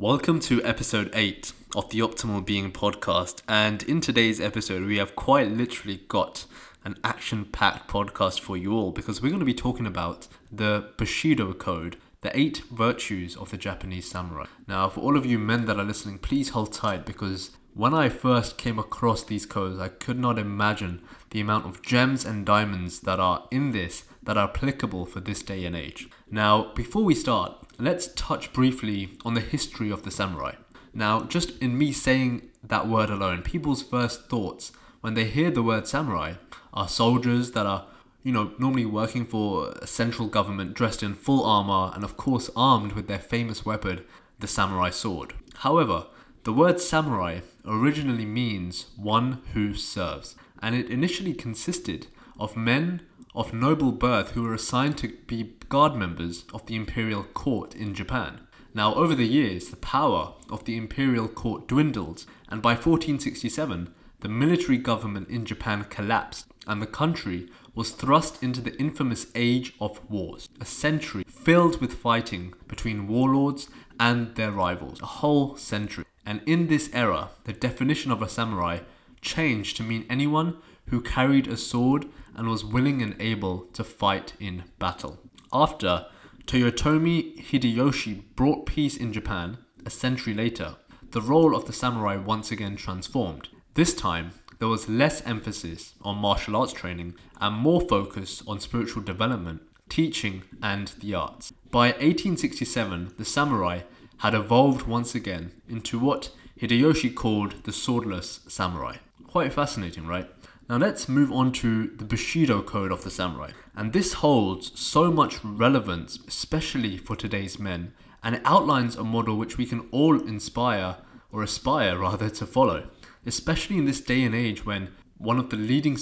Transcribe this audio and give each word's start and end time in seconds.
Welcome 0.00 0.38
to 0.42 0.62
episode 0.62 1.10
8 1.12 1.52
of 1.74 1.90
the 1.90 1.98
Optimal 1.98 2.46
Being 2.46 2.70
podcast. 2.70 3.42
And 3.48 3.82
in 3.82 4.00
today's 4.00 4.40
episode, 4.40 4.84
we 4.84 4.98
have 4.98 5.16
quite 5.16 5.50
literally 5.50 6.02
got 6.06 6.46
an 6.84 6.98
action 7.02 7.46
packed 7.46 7.90
podcast 7.90 8.38
for 8.38 8.56
you 8.56 8.74
all 8.74 8.92
because 8.92 9.20
we're 9.20 9.30
going 9.30 9.40
to 9.40 9.44
be 9.44 9.52
talking 9.52 9.88
about 9.88 10.28
the 10.52 10.90
Bushido 10.96 11.52
Code, 11.52 11.96
the 12.20 12.30
eight 12.38 12.62
virtues 12.70 13.34
of 13.34 13.50
the 13.50 13.56
Japanese 13.56 14.08
samurai. 14.08 14.44
Now, 14.68 14.88
for 14.88 15.00
all 15.00 15.16
of 15.16 15.26
you 15.26 15.36
men 15.36 15.64
that 15.64 15.80
are 15.80 15.84
listening, 15.84 16.18
please 16.18 16.50
hold 16.50 16.72
tight 16.72 17.04
because 17.04 17.50
when 17.74 17.92
I 17.92 18.08
first 18.08 18.56
came 18.56 18.78
across 18.78 19.24
these 19.24 19.46
codes, 19.46 19.80
I 19.80 19.88
could 19.88 20.20
not 20.20 20.38
imagine 20.38 21.02
the 21.30 21.40
amount 21.40 21.66
of 21.66 21.82
gems 21.82 22.24
and 22.24 22.46
diamonds 22.46 23.00
that 23.00 23.18
are 23.18 23.48
in 23.50 23.72
this 23.72 24.04
that 24.22 24.38
are 24.38 24.48
applicable 24.48 25.06
for 25.06 25.18
this 25.18 25.42
day 25.42 25.64
and 25.64 25.74
age. 25.74 26.08
Now, 26.30 26.72
before 26.74 27.02
we 27.02 27.16
start, 27.16 27.67
let's 27.78 28.08
touch 28.14 28.52
briefly 28.52 29.16
on 29.24 29.34
the 29.34 29.40
history 29.40 29.90
of 29.90 30.02
the 30.02 30.10
samurai. 30.10 30.54
Now, 30.92 31.22
just 31.22 31.56
in 31.58 31.78
me 31.78 31.92
saying 31.92 32.50
that 32.62 32.88
word 32.88 33.08
alone, 33.08 33.42
people's 33.42 33.82
first 33.82 34.28
thoughts 34.28 34.72
when 35.00 35.14
they 35.14 35.24
hear 35.24 35.50
the 35.50 35.62
word 35.62 35.86
samurai 35.86 36.34
are 36.74 36.88
soldiers 36.88 37.52
that 37.52 37.66
are, 37.66 37.86
you 38.24 38.32
know, 38.32 38.52
normally 38.58 38.84
working 38.84 39.24
for 39.24 39.70
a 39.80 39.86
central 39.86 40.26
government 40.26 40.74
dressed 40.74 41.02
in 41.02 41.14
full 41.14 41.44
armor 41.44 41.92
and, 41.94 42.02
of 42.02 42.16
course, 42.16 42.50
armed 42.56 42.92
with 42.92 43.06
their 43.06 43.18
famous 43.18 43.64
weapon, 43.64 44.04
the 44.40 44.48
samurai 44.48 44.90
sword. 44.90 45.34
However, 45.58 46.06
the 46.44 46.52
word 46.52 46.80
samurai 46.80 47.40
originally 47.64 48.26
means 48.26 48.86
one 48.96 49.42
who 49.52 49.74
serves, 49.74 50.34
and 50.60 50.74
it 50.74 50.90
initially 50.90 51.34
consisted 51.34 52.08
of 52.40 52.56
men 52.56 53.02
of 53.38 53.52
noble 53.52 53.92
birth 53.92 54.32
who 54.32 54.42
were 54.42 54.52
assigned 54.52 54.98
to 54.98 55.08
be 55.28 55.54
guard 55.68 55.94
members 55.94 56.44
of 56.52 56.66
the 56.66 56.74
imperial 56.74 57.22
court 57.22 57.72
in 57.72 57.94
Japan. 57.94 58.40
Now, 58.74 58.92
over 58.96 59.14
the 59.14 59.28
years, 59.28 59.68
the 59.68 59.76
power 59.76 60.32
of 60.50 60.64
the 60.64 60.76
imperial 60.76 61.28
court 61.28 61.68
dwindled, 61.68 62.26
and 62.48 62.60
by 62.60 62.72
1467, 62.72 63.94
the 64.20 64.28
military 64.28 64.76
government 64.76 65.28
in 65.28 65.44
Japan 65.44 65.86
collapsed, 65.88 66.46
and 66.66 66.82
the 66.82 66.86
country 66.86 67.48
was 67.76 67.92
thrust 67.92 68.42
into 68.42 68.60
the 68.60 68.76
infamous 68.76 69.28
Age 69.36 69.72
of 69.80 70.00
Wars, 70.10 70.48
a 70.60 70.64
century 70.64 71.24
filled 71.28 71.80
with 71.80 71.94
fighting 71.94 72.54
between 72.66 73.06
warlords 73.06 73.68
and 74.00 74.34
their 74.34 74.50
rivals, 74.50 75.00
a 75.00 75.06
whole 75.06 75.54
century. 75.54 76.06
And 76.26 76.40
in 76.44 76.66
this 76.66 76.90
era, 76.92 77.30
the 77.44 77.52
definition 77.52 78.10
of 78.10 78.20
a 78.20 78.28
samurai 78.28 78.80
changed 79.20 79.76
to 79.76 79.84
mean 79.84 80.06
anyone 80.10 80.56
who 80.88 81.00
carried 81.00 81.46
a 81.46 81.56
sword 81.56 82.06
and 82.38 82.48
was 82.48 82.64
willing 82.64 83.02
and 83.02 83.16
able 83.20 83.62
to 83.74 83.84
fight 83.84 84.32
in 84.40 84.64
battle. 84.78 85.18
After 85.52 86.06
Toyotomi 86.46 87.44
Hideyoshi 87.44 88.22
brought 88.36 88.64
peace 88.64 88.96
in 88.96 89.12
Japan, 89.12 89.58
a 89.84 89.90
century 89.90 90.32
later, 90.32 90.76
the 91.10 91.20
role 91.20 91.54
of 91.54 91.66
the 91.66 91.72
samurai 91.72 92.16
once 92.16 92.50
again 92.50 92.76
transformed. 92.76 93.48
This 93.74 93.94
time, 93.94 94.30
there 94.58 94.68
was 94.68 94.88
less 94.88 95.20
emphasis 95.26 95.94
on 96.02 96.18
martial 96.18 96.56
arts 96.56 96.72
training 96.72 97.14
and 97.40 97.56
more 97.56 97.80
focus 97.80 98.42
on 98.46 98.60
spiritual 98.60 99.02
development, 99.02 99.62
teaching, 99.88 100.42
and 100.62 100.88
the 101.00 101.14
arts. 101.14 101.52
By 101.70 101.88
1867, 101.88 103.14
the 103.18 103.24
samurai 103.24 103.80
had 104.18 104.34
evolved 104.34 104.86
once 104.86 105.14
again 105.14 105.52
into 105.68 105.98
what 105.98 106.30
Hideyoshi 106.60 107.14
called 107.14 107.64
the 107.64 107.72
swordless 107.72 108.40
samurai. 108.50 108.96
Quite 109.26 109.52
fascinating, 109.52 110.06
right? 110.06 110.28
Now 110.68 110.76
let's 110.76 111.08
move 111.08 111.32
on 111.32 111.52
to 111.52 111.86
the 111.86 112.04
Bushido 112.04 112.60
code 112.60 112.92
of 112.92 113.02
the 113.02 113.10
samurai. 113.10 113.52
And 113.74 113.94
this 113.94 114.14
holds 114.14 114.78
so 114.78 115.10
much 115.10 115.42
relevance, 115.42 116.18
especially 116.28 116.98
for 116.98 117.16
today's 117.16 117.58
men, 117.58 117.94
and 118.22 118.34
it 118.34 118.42
outlines 118.44 118.94
a 118.94 119.02
model 119.02 119.38
which 119.38 119.56
we 119.56 119.64
can 119.64 119.88
all 119.92 120.20
inspire, 120.20 120.96
or 121.32 121.42
aspire 121.42 121.96
rather, 122.00 122.28
to 122.28 122.46
follow. 122.46 122.90
Especially 123.24 123.78
in 123.78 123.86
this 123.86 124.02
day 124.02 124.22
and 124.24 124.34
age 124.34 124.66
when 124.66 124.92
one 125.16 125.38
of 125.38 125.48
the 125.48 125.56
leading 125.56 125.96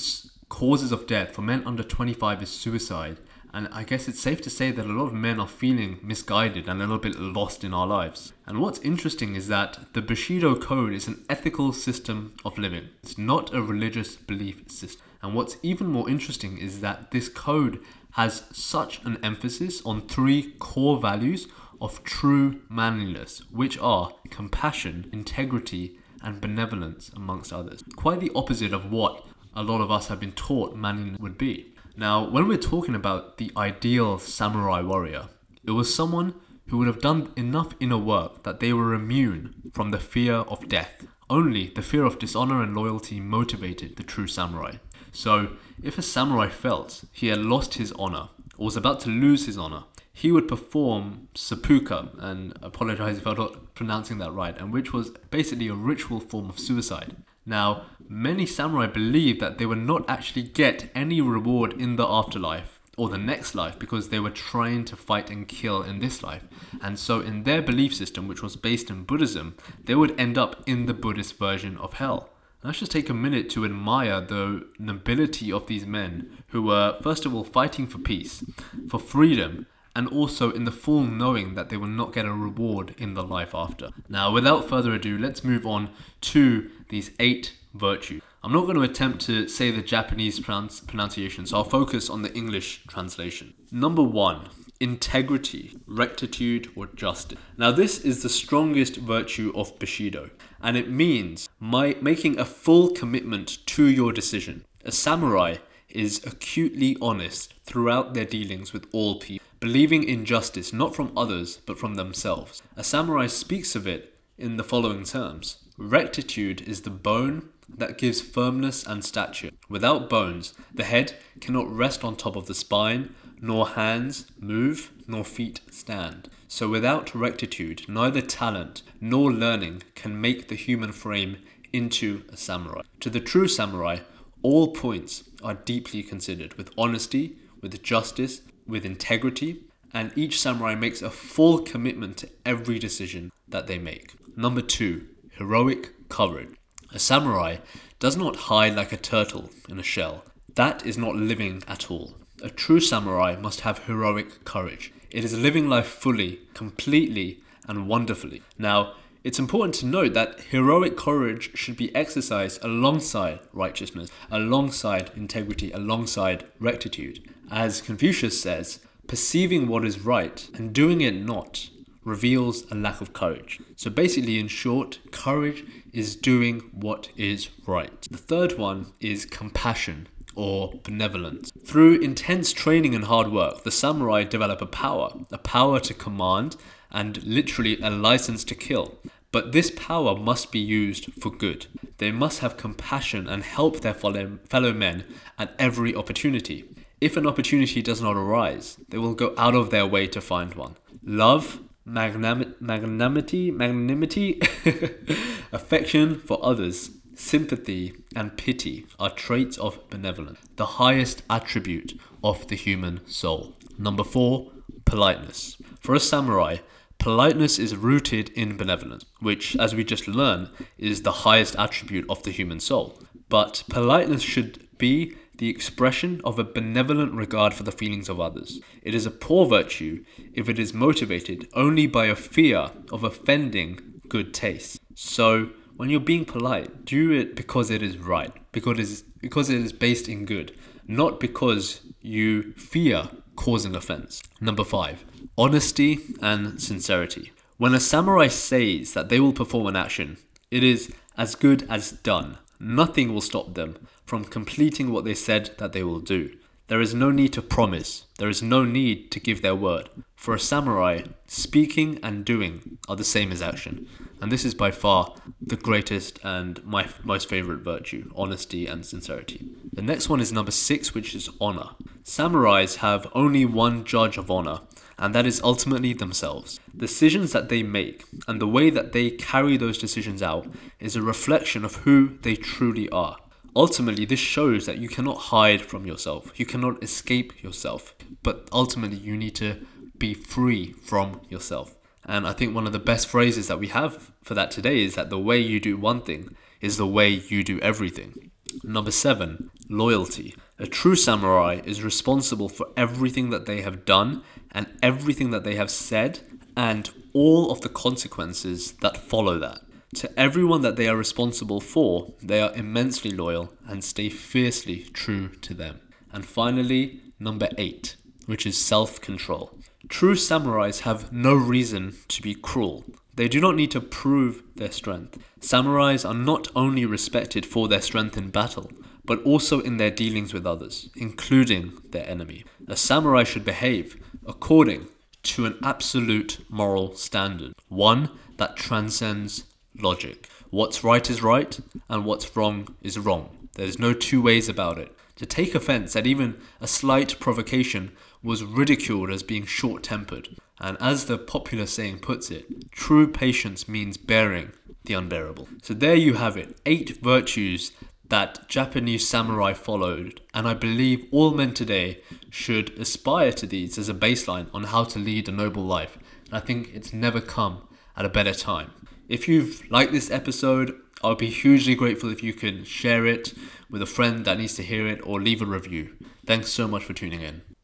causes 0.49 0.91
of 0.91 1.07
death 1.07 1.33
for 1.33 1.43
men 1.43 1.63
under 1.65 1.85
25 1.85 2.43
is 2.43 2.51
suicide, 2.51 3.19
and 3.57 3.69
I 3.73 3.85
guess 3.85 4.07
it's 4.07 4.21
safe 4.21 4.43
to 4.43 4.51
say 4.51 4.71
that 4.71 4.85
a 4.85 4.93
lot 4.93 5.07
of 5.07 5.15
men 5.15 5.41
are 5.41 5.49
feeling 5.49 5.99
misguided 6.03 6.69
and 6.69 6.79
a 6.79 6.85
little 6.85 6.99
bit 6.99 7.19
lost 7.19 7.65
in 7.65 7.73
our 7.73 7.87
lives. 7.87 8.35
And 8.45 8.61
what's 8.61 8.81
interesting 8.81 9.35
is 9.35 9.49
that 9.49 9.95
the 9.95 10.03
Bushido 10.03 10.57
Code 10.57 10.93
is 10.93 11.09
an 11.09 11.25
ethical 11.31 11.73
system 11.73 12.35
of 12.45 12.59
living, 12.59 12.91
it's 13.03 13.17
not 13.17 13.55
a 13.55 13.63
religious 13.63 14.15
belief 14.15 14.71
system. 14.71 15.07
And 15.23 15.35
what's 15.35 15.57
even 15.63 15.87
more 15.87 16.07
interesting 16.11 16.59
is 16.59 16.83
that 16.83 17.13
this 17.13 17.31
code 17.31 17.81
has 18.13 18.45
such 18.53 19.03
an 19.07 19.19
emphasis 19.25 19.81
on 19.87 20.07
three 20.07 20.53
core 20.59 21.01
values 21.01 21.49
of 21.81 22.05
true 22.05 22.61
manliness, 22.69 23.41
which 23.51 23.79
are 23.79 24.13
compassion, 24.29 25.09
integrity, 25.15 25.99
and 26.23 26.43
benevolence, 26.43 27.11
amongst 27.17 27.55
others. 27.55 27.83
Quite 27.97 28.21
the 28.21 28.33
opposite 28.35 28.75
of 28.75 28.93
what 28.93 29.25
a 29.55 29.63
lot 29.63 29.81
of 29.81 29.91
us 29.91 30.09
have 30.09 30.21
been 30.21 30.33
taught 30.33 30.77
manliness 30.77 31.19
would 31.19 31.39
be. 31.39 31.73
Now, 31.99 32.29
when 32.29 32.47
we're 32.47 32.59
talking 32.59 32.95
about 32.95 33.39
the 33.39 33.51
ideal 33.57 34.19
samurai 34.19 34.83
warrior, 34.83 35.29
it 35.65 35.71
was 35.71 35.95
someone 35.95 36.35
who 36.67 36.77
would 36.77 36.89
have 36.89 37.01
done 37.01 37.33
enough 37.37 37.73
inner 37.81 37.97
work 37.97 38.43
that 38.43 38.61
they 38.61 38.75
were 38.75 38.93
immune 38.93 39.71
from 39.73 39.93
the 39.93 39.99
fear 39.99 40.35
of 40.35 40.69
death. 40.69 41.07
Only 41.31 41.69
the 41.69 41.81
fear 41.81 42.05
of 42.05 42.19
dishonor 42.19 42.63
and 42.63 42.77
loyalty 42.77 43.19
motivated 43.19 43.97
the 43.97 44.03
true 44.03 44.27
samurai. 44.27 44.73
So, 45.11 45.57
if 45.83 45.97
a 45.97 46.03
samurai 46.03 46.51
felt 46.51 47.05
he 47.13 47.29
had 47.29 47.39
lost 47.39 47.75
his 47.75 47.93
honor 47.93 48.29
or 48.59 48.67
was 48.67 48.77
about 48.77 49.01
to 49.01 49.09
lose 49.09 49.47
his 49.47 49.57
honor, 49.57 49.85
he 50.13 50.31
would 50.31 50.49
perform 50.49 51.29
seppuku, 51.35 52.09
and 52.19 52.59
apologize 52.63 53.17
if 53.17 53.27
I'm 53.27 53.37
not 53.37 53.75
pronouncing 53.75 54.19
that 54.19 54.33
right, 54.33 54.57
and 54.59 54.71
which 54.71 54.93
was 54.93 55.11
basically 55.31 55.69
a 55.69 55.75
ritual 55.75 56.21
form 56.21 56.51
of 56.51 56.59
suicide. 56.59 57.17
Now, 57.47 57.87
many 58.09 58.45
samurai 58.45 58.89
believed 58.89 59.41
that 59.41 59.59
they 59.59 59.67
would 59.67 59.79
not 59.79 60.05
actually 60.11 60.43
get 60.43 60.91
any 60.95 61.21
reward 61.21 61.73
in 61.81 61.95
the 61.95 62.07
afterlife 62.07 62.81
or 62.97 63.09
the 63.09 63.19
next 63.19 63.55
life 63.55 63.79
because 63.79 64.09
they 64.09 64.19
were 64.19 64.31
trying 64.31 64.85
to 64.87 64.97
fight 64.97 65.31
and 65.31 65.47
kill 65.47 65.83
in 65.83 66.01
this 66.01 66.23
life. 66.23 66.45
And 66.83 66.99
so, 66.99 67.21
in 67.21 67.45
their 67.45 67.63
belief 67.63 67.95
system, 67.95 68.27
which 68.27 68.43
was 68.43 68.57
based 68.57 68.91
in 68.91 69.05
Buddhism, 69.05 69.57
they 69.85 69.95
would 69.95 70.19
end 70.19 70.37
up 70.37 70.63
in 70.67 70.87
the 70.87 70.95
Buddhist 70.95 71.39
version 71.39 71.77
of 71.79 71.95
hell. 71.95 72.31
Let's 72.65 72.81
just 72.81 72.91
take 72.91 73.09
a 73.09 73.15
minute 73.15 73.49
to 73.51 73.65
admire 73.65 74.21
the 74.21 74.67
nobility 74.79 75.53
of 75.53 75.69
these 75.69 75.87
men 75.87 76.43
who 76.49 76.63
were, 76.63 76.99
first 77.01 77.25
of 77.25 77.33
all, 77.33 77.45
fighting 77.45 77.87
for 77.87 77.99
peace, 77.99 78.43
for 78.89 78.99
freedom, 78.99 79.67
and 79.97 80.07
also 80.09 80.51
in 80.51 80.65
the 80.65 80.71
full 80.71 81.03
knowing 81.03 81.55
that 81.55 81.71
they 81.71 81.77
will 81.79 81.89
not 81.89 82.13
get 82.13 82.27
a 82.27 82.33
reward 82.33 82.95
in 82.99 83.15
the 83.15 83.23
life 83.23 83.55
after. 83.55 83.89
Now, 84.11 84.31
without 84.31 84.69
further 84.69 84.93
ado, 84.93 85.17
let's 85.17 85.43
move 85.43 85.65
on 85.65 85.89
to 86.33 86.71
these 86.91 87.13
eight 87.19 87.55
virtues. 87.73 88.21
I'm 88.45 88.53
not 88.53 88.67
going 88.67 88.77
to 88.77 88.83
attempt 88.83 89.23
to 89.23 89.49
say 89.49 89.71
the 89.71 89.81
Japanese 89.81 90.39
pronunciation, 90.39 91.47
so 91.47 91.57
I'll 91.57 91.65
focus 91.65 92.11
on 92.11 92.21
the 92.21 92.33
English 92.35 92.85
translation. 92.87 93.55
Number 93.73 94.03
one, 94.03 94.51
integrity, 94.81 95.79
rectitude, 95.87 96.71
or 96.77 96.89
justice. 96.89 97.39
Now, 97.57 97.73
this 97.73 97.99
is 97.99 98.23
the 98.23 98.29
strongest 98.29 98.97
virtue 98.97 99.51
of 99.57 99.79
Bushido, 99.79 100.29
and 100.61 100.77
it 100.77 100.91
means 100.91 101.49
my, 101.59 101.97
making 102.03 102.39
a 102.39 102.45
full 102.45 102.91
commitment 102.91 103.67
to 103.69 103.87
your 103.87 104.13
decision. 104.13 104.67
A 104.85 104.93
samurai 104.93 105.57
is 105.89 106.23
acutely 106.27 106.99
honest 107.01 107.55
throughout 107.65 108.13
their 108.13 108.27
dealings 108.27 108.75
with 108.75 108.87
all 108.93 109.19
people, 109.19 109.46
believing 109.61 110.05
in 110.05 110.25
justice 110.25 110.73
not 110.73 110.95
from 110.95 111.17
others 111.17 111.59
but 111.67 111.79
from 111.79 111.95
themselves. 111.95 112.63
A 112.77 112.85
samurai 112.85 113.27
speaks 113.27 113.75
of 113.75 113.87
it 113.87 114.15
in 114.39 114.57
the 114.57 114.65
following 114.65 115.05
terms 115.05 115.59
Rectitude 115.79 116.63
is 116.63 116.83
the 116.83 116.91
bone 116.91 117.51
that 117.69 117.99
gives 117.99 118.21
firmness 118.21 118.87
and 118.87 119.05
stature. 119.05 119.51
Without 119.69 120.09
bones, 120.09 120.55
the 120.73 120.85
head 120.85 121.15
cannot 121.41 121.71
rest 121.71 122.05
on 122.05 122.17
top 122.17 122.37
of 122.37 122.47
the 122.47 122.55
spine, 122.55 123.15
nor 123.41 123.69
hands 123.69 124.31
move, 124.39 124.91
nor 125.07 125.25
feet 125.25 125.61
stand. 125.71 126.29
So 126.49 126.69
without 126.69 127.15
rectitude, 127.15 127.83
neither 127.89 128.21
talent 128.21 128.83
nor 129.01 129.33
learning 129.33 129.83
can 129.95 130.21
make 130.21 130.49
the 130.49 130.55
human 130.55 130.93
frame 130.93 131.39
into 131.73 132.23
a 132.33 132.37
samurai. 132.37 132.83
To 133.01 133.11
the 133.11 133.21
true 133.21 133.49
samurai, 133.49 133.99
all 134.43 134.69
points 134.69 135.25
are 135.43 135.55
deeply 135.55 136.03
considered 136.03 136.55
with 136.55 136.71
honesty, 136.79 137.37
with 137.61 137.83
justice, 137.83 138.43
with 138.67 138.85
integrity, 138.85 139.61
and 139.93 140.13
each 140.17 140.41
samurai 140.41 140.75
makes 140.75 141.03
a 141.03 141.11
full 141.11 141.61
commitment 141.61 142.17
to 142.19 142.29
every 142.45 142.79
decision 142.79 143.33
that 143.49 143.67
they 143.67 143.79
make. 143.79 144.15
Number 144.37 144.61
two, 144.61 145.07
heroic 145.33 146.09
courage. 146.09 146.51
A 146.93 146.99
samurai 146.99 147.59
does 147.99 148.17
not 148.17 148.37
hide 148.37 148.75
like 148.75 148.93
a 148.93 148.97
turtle 148.97 149.51
in 149.69 149.79
a 149.79 149.83
shell. 149.83 150.25
That 150.55 150.85
is 150.85 150.99
not 150.99 151.17
living 151.17 151.63
at 151.67 151.91
all. 151.91 152.15
A 152.43 152.51
true 152.51 152.81
samurai 152.81 153.37
must 153.37 153.61
have 153.61 153.87
heroic 153.87 154.45
courage. 154.45 154.93
It 155.11 155.25
is 155.25 155.39
living 155.39 155.69
life 155.69 155.87
fully, 155.87 156.41
completely, 156.55 157.41
and 157.67 157.89
wonderfully. 157.89 158.43
Now, 158.59 158.95
it's 159.27 159.41
important 159.41 159.75
to 159.75 159.87
note 159.87 160.15
that 160.15 160.39
heroic 160.53 160.97
courage 160.97 161.51
should 161.59 161.77
be 161.77 161.93
exercised 161.97 162.63
alongside 162.63 163.41
righteousness, 163.53 164.09
alongside 164.31 165.11
integrity, 165.17 165.73
alongside 165.73 166.45
rectitude. 166.61 167.29
As 167.51 167.81
Confucius 167.81 168.41
says, 168.41 168.79
perceiving 169.09 169.67
what 169.67 169.85
is 169.85 169.99
right 169.99 170.49
and 170.55 170.73
doing 170.73 171.01
it 171.01 171.17
not 171.17 171.71
reveals 172.05 172.71
a 172.71 172.77
lack 172.77 173.01
of 173.01 173.13
courage. 173.13 173.61
So 173.75 173.91
basically, 173.91 174.39
in 174.39 174.47
short, 174.47 175.01
courage 175.11 175.65
is 175.93 176.15
doing 176.15 176.61
what 176.73 177.09
is 177.17 177.49
right. 177.67 178.01
The 178.09 178.19
third 178.19 178.57
one 178.57 178.93
is 179.01 179.27
compassion 179.27 180.07
or 180.37 180.75
benevolence. 180.85 181.51
Through 181.65 181.99
intense 182.01 182.53
training 182.53 182.95
and 182.95 183.07
hard 183.07 183.33
work, 183.33 183.65
the 183.65 183.73
samurai 183.73 184.23
develop 184.23 184.63
a 184.63 184.67
power, 184.67 185.11
a 185.33 185.39
power 185.39 185.81
to 185.81 185.95
command, 185.95 186.55
and 186.91 187.23
literally 187.25 187.81
a 187.81 187.91
license 187.91 188.45
to 188.45 188.55
kill. 188.55 188.99
But 189.33 189.53
this 189.53 189.71
power 189.71 190.17
must 190.17 190.53
be 190.53 190.59
used 190.59 191.13
for 191.15 191.31
good. 191.31 191.67
They 191.99 192.11
must 192.11 192.41
have 192.41 192.57
compassion 192.57 193.29
and 193.29 193.43
help 193.43 193.81
their 193.81 193.95
fellow 193.95 194.73
men 194.73 195.05
at 195.39 195.55
every 195.59 195.95
opportunity. 195.95 196.65
If 197.01 197.17
an 197.17 197.27
opportunity 197.27 197.83
does 197.83 198.01
not 198.01 198.17
arise, 198.17 198.79
they 198.89 198.99
will 198.99 199.15
go 199.15 199.35
out 199.37 199.55
of 199.55 199.71
their 199.71 199.87
way 199.87 200.07
to 200.09 200.21
find 200.21 200.55
one. 200.55 200.77
Love, 201.05 201.61
magnanimity, 201.85 203.51
magnanimity, 203.51 204.41
affection 205.53 206.19
for 206.19 206.39
others, 206.43 206.91
sympathy, 207.15 207.95
and 208.15 208.37
pity 208.37 208.87
are 208.99 209.11
traits 209.11 209.59
of 209.59 209.89
benevolence, 209.91 210.41
the 210.57 210.67
highest 210.67 211.23
attribute 211.29 212.01
of 212.25 212.49
the 212.49 212.57
human 212.57 213.07
soul. 213.07 213.55
Number 213.79 214.05
four, 214.05 214.51
politeness. 214.85 215.59
For 215.81 215.95
a 215.95 216.01
samurai, 216.01 216.59
politeness 216.99 217.59
is 217.59 217.77
rooted 217.77 218.31
in 218.31 218.57
benevolence, 218.57 219.05
which, 219.21 219.57
as 219.57 219.75
we 219.75 219.85
just 219.85 220.09
learned, 220.09 220.51
is 220.79 221.03
the 221.03 221.13
highest 221.13 221.57
attribute 221.57 222.07
of 222.09 222.23
the 222.23 222.31
human 222.31 222.61
soul. 222.61 223.01
But 223.29 223.65
politeness 223.69 224.23
should 224.23 224.67
be 224.79 225.17
the 225.39 225.49
expression 225.49 226.21
of 226.25 226.39
a 226.39 226.45
benevolent 226.45 227.13
regard 227.13 227.53
for 227.53 227.63
the 227.63 227.73
feelings 227.73 228.09
of 228.09 228.21
others. 228.21 228.61
It 228.83 228.95
is 228.95 229.07
a 229.07 229.11
poor 229.11 229.47
virtue 229.47 230.05
if 230.33 230.49
it 230.49 230.59
is 230.59 230.73
motivated 230.73 231.49
only 231.55 231.87
by 231.87 232.07
a 232.07 232.17
fear 232.17 232.71
of 232.91 233.05
offending 233.05 234.01
good 234.09 234.33
taste. 234.33 234.81
So, 234.95 235.51
when 235.77 235.91
you're 235.91 236.01
being 236.01 236.25
polite, 236.25 236.87
do 236.87 237.13
it 237.13 237.37
because 237.37 237.71
it 237.71 237.83
is 237.83 237.99
right, 237.99 238.33
because 238.53 238.79
it 238.79 238.83
is, 238.83 239.05
because 239.21 239.51
it 239.51 239.61
is 239.61 239.73
based 239.73 240.09
in 240.09 240.25
good, 240.25 240.57
not 240.87 241.21
because 241.21 241.83
you 242.01 242.53
fear 242.55 243.09
causing 243.37 243.77
offense. 243.77 244.23
Number 244.41 244.65
five, 244.65 245.05
honesty 245.39 246.01
and 246.21 246.61
sincerity. 246.61 247.33
When 247.59 247.75
a 247.75 247.81
samurai 247.81 248.29
says 248.29 248.93
that 248.95 249.09
they 249.09 249.21
will 249.21 249.33
perform 249.33 249.67
an 249.67 249.77
action, 249.77 250.19
it 250.51 250.63
is 250.65 250.93
as 251.17 251.35
good 251.35 251.67
as 251.71 251.93
done. 251.93 252.39
Nothing 252.59 253.13
will 253.13 253.21
stop 253.21 253.55
them 253.55 253.77
from 254.05 254.25
completing 254.25 254.91
what 254.91 255.05
they 255.05 255.15
said 255.15 255.51
that 255.59 255.73
they 255.73 255.83
will 255.83 256.01
do. 256.01 256.37
There 256.69 256.81
is 256.81 256.95
no 256.95 257.13
need 257.13 257.33
to 257.35 257.43
promise, 257.43 258.07
there 258.19 258.29
is 258.29 258.43
no 258.43 258.65
need 258.65 259.13
to 259.13 259.21
give 259.21 259.41
their 259.41 259.55
word. 259.55 259.89
For 260.17 260.35
a 260.35 260.41
samurai, 260.41 261.03
speaking 261.29 262.01
and 262.03 262.25
doing 262.25 262.79
are 262.89 262.97
the 262.97 263.05
same 263.05 263.31
as 263.31 263.41
action. 263.41 263.87
And 264.21 264.33
this 264.33 264.45
is 264.45 264.55
by 264.55 264.73
far 264.73 265.15
the 265.41 265.57
greatest 265.57 266.19
and 266.25 266.65
my 266.65 266.89
most 267.05 267.29
favorite 267.29 267.61
virtue 267.61 268.11
honesty 268.17 268.67
and 268.67 268.85
sincerity. 268.85 269.47
The 269.77 269.83
next 269.83 270.09
one 270.09 270.21
is 270.21 270.33
number 270.33 270.53
six, 270.53 270.95
which 270.95 271.15
is 271.15 271.29
honor. 271.39 271.73
Samurais 272.03 272.77
have 272.77 273.07
only 273.13 273.45
one 273.45 273.85
judge 273.85 274.17
of 274.17 274.31
honor, 274.31 274.61
and 274.99 275.15
that 275.15 275.27
is 275.27 275.43
ultimately 275.43 275.93
themselves. 275.93 276.59
Decisions 276.75 277.33
that 277.33 277.51
they 277.51 277.63
make 277.63 278.05
and 278.27 278.41
the 278.41 278.49
way 278.49 278.71
that 278.71 278.93
they 278.93 279.11
carry 279.11 279.59
those 279.59 279.77
decisions 279.77 280.23
out 280.23 280.47
is 280.81 280.97
a 280.97 281.03
reflection 281.03 281.63
of 281.63 281.77
who 281.85 282.17
they 282.23 282.37
truly 282.37 282.89
are. 282.89 283.19
Ultimately, 283.55 284.07
this 284.07 284.19
shows 284.19 284.65
that 284.65 284.79
you 284.79 284.89
cannot 284.89 285.29
hide 285.29 285.61
from 285.61 285.87
yourself, 285.87 286.33
you 286.41 286.47
cannot 286.47 286.83
escape 286.83 287.43
yourself, 287.43 287.95
but 288.23 288.49
ultimately, 288.53 288.97
you 288.97 289.15
need 289.15 289.35
to 289.37 289.67
be 289.99 290.15
free 290.15 290.73
from 290.73 291.21
yourself. 291.29 291.77
And 292.03 292.27
I 292.27 292.33
think 292.33 292.55
one 292.55 292.67
of 292.67 292.73
the 292.73 292.79
best 292.79 293.09
phrases 293.09 293.47
that 293.49 293.59
we 293.59 293.69
have 293.69 294.11
for 294.23 294.33
that 294.33 294.51
today 294.51 294.83
is 294.83 294.95
that 294.95 295.11
the 295.11 295.19
way 295.19 295.39
you 295.39 295.61
do 295.61 295.77
one 295.77 296.01
thing 296.01 296.35
is 296.63 296.79
the 296.79 296.87
way 296.87 297.11
you 297.11 297.45
do 297.45 297.61
everything. 297.61 298.31
Number 298.63 298.91
seven, 298.91 299.51
loyalty. 299.69 300.35
A 300.59 300.67
true 300.67 300.97
samurai 300.97 301.61
is 301.65 301.83
responsible 301.83 302.49
for 302.49 302.69
everything 302.77 303.31
that 303.31 303.47
they 303.47 303.63
have 303.63 303.85
done 303.85 304.23
and 304.53 304.67
everything 304.83 305.31
that 305.31 305.45
they 305.45 305.57
have 305.57 305.71
said 305.71 306.21
and 306.57 306.91
all 307.13 307.51
of 307.51 307.61
the 307.61 307.69
consequences 307.69 308.73
that 308.83 308.97
follow 308.97 309.39
that. 309.39 309.61
To 309.97 310.19
everyone 310.19 310.63
that 310.63 310.77
they 310.77 310.89
are 310.89 310.97
responsible 310.97 311.61
for, 311.61 312.13
they 312.23 312.41
are 312.41 312.55
immensely 312.55 313.11
loyal 313.11 313.53
and 313.67 313.85
stay 313.85 314.09
fiercely 314.09 314.85
true 314.93 315.29
to 315.43 315.55
them. 315.55 315.81
And 316.13 316.27
finally, 316.27 317.01
number 317.19 317.49
eight, 317.57 317.97
which 318.27 318.47
is 318.47 318.63
self 318.63 319.01
control. 319.01 319.59
True 319.89 320.15
samurais 320.15 320.81
have 320.81 321.13
no 321.13 321.35
reason 321.35 321.95
to 322.09 322.21
be 322.21 322.35
cruel. 322.35 322.85
They 323.15 323.29
do 323.29 323.41
not 323.41 323.55
need 323.55 323.71
to 323.71 323.81
prove 323.81 324.43
their 324.57 324.73
strength. 324.73 325.19
Samurais 325.41 326.07
are 326.07 326.15
not 326.15 326.49
only 326.55 326.85
respected 326.85 327.47
for 327.47 327.69
their 327.69 327.81
strength 327.81 328.19
in 328.19 328.31
battle, 328.31 328.71
but 329.07 329.23
also 329.23 329.61
in 329.61 329.77
their 329.77 329.91
dealings 329.91 330.35
with 330.35 330.47
others, 330.47 330.91
including 330.97 331.73
their 331.91 332.09
enemy. 332.09 332.45
A 332.69 332.77
samurai 332.77 333.25
should 333.25 333.45
behave 333.45 333.97
according 334.27 334.89
to 335.23 335.47
an 335.47 335.59
absolute 335.63 336.45
moral 336.49 336.95
standard, 336.95 337.53
one 337.69 338.11
that 338.37 338.57
transcends 338.57 339.45
logic. 339.81 340.29
What's 340.51 340.85
right 340.85 341.09
is 341.11 341.23
right, 341.23 341.59
and 341.89 342.05
what's 342.05 342.37
wrong 342.37 342.75
is 342.83 342.99
wrong. 342.99 343.49
There's 343.55 343.79
no 343.79 343.93
two 343.93 344.23
ways 344.23 344.49
about 344.49 344.79
it. 344.79 344.95
To 345.17 345.27
take 345.27 345.55
offense 345.55 345.97
at 345.97 346.07
even 346.07 346.39
a 346.61 346.67
slight 346.67 347.19
provocation 347.19 347.93
was 348.23 348.45
ridiculed 348.45 349.11
as 349.11 349.23
being 349.23 349.47
short 349.47 349.83
tempered. 349.83 350.29
And 350.61 350.77
as 350.81 351.07
the 351.07 351.19
popular 351.19 351.67
saying 351.67 352.01
puts 352.01 352.31
it, 352.31 352.71
true 352.71 353.11
patience 353.11 353.69
means 353.69 353.97
bearing 353.97 354.53
the 354.85 354.95
unbearable. 354.95 355.49
So 355.63 355.75
there 355.75 355.95
you 355.95 356.15
have 356.15 356.37
it 356.37 356.59
eight 356.67 356.99
virtues 357.03 357.73
that 358.09 358.49
Japanese 358.49 359.09
samurai 359.09 359.53
followed, 359.53 360.21
and 360.33 360.47
I 360.47 360.55
believe 360.55 361.07
all 361.11 361.33
men 361.33 361.55
today 361.55 362.03
should 362.31 362.71
aspire 362.79 363.33
to 363.33 363.47
these 363.47 363.79
as 363.79 363.89
a 363.89 363.95
baseline 363.95 364.49
on 364.55 364.65
how 364.65 364.85
to 364.85 364.99
lead 364.99 365.29
a 365.29 365.33
noble 365.33 365.65
life. 365.65 365.99
And 366.27 366.35
I 366.35 366.41
think 366.41 366.71
it's 366.75 366.93
never 366.93 367.21
come 367.21 367.67
at 367.97 368.05
a 368.05 368.11
better 368.11 368.35
time. 368.35 368.71
If 369.09 369.29
you've 369.29 369.69
liked 369.71 369.93
this 369.93 370.11
episode, 370.11 370.79
I 371.03 371.09
would 371.09 371.19
be 371.19 371.31
hugely 371.31 371.75
grateful 371.75 372.11
if 372.11 372.23
you 372.23 372.33
can 372.33 372.65
share 372.65 373.07
it 373.07 373.35
with 373.71 373.83
a 373.83 373.87
friend 373.87 374.25
that 374.25 374.39
needs 374.39 374.55
to 374.55 374.63
hear 374.63 374.87
it 374.87 375.01
or 375.05 375.21
leave 375.21 375.43
a 375.43 375.47
review. 375.47 375.97
Thanks 376.25 376.51
so 376.51 376.67
much 376.67 376.85
for 376.85 376.93
tuning 376.93 377.23
in. 377.23 377.56